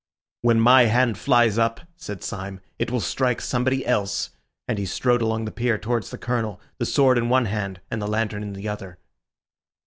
[0.41, 4.31] "When my hand flies up," said Syme, "it will strike somebody else,"
[4.67, 8.01] and he strode along the pier towards the Colonel, the sword in one hand and
[8.01, 8.97] the lantern in the other.